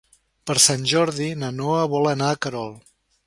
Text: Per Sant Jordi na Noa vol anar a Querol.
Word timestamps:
Per 0.51 0.55
Sant 0.63 0.87
Jordi 0.91 1.27
na 1.43 1.51
Noa 1.59 1.83
vol 1.93 2.11
anar 2.15 2.31
a 2.37 2.41
Querol. 2.47 2.77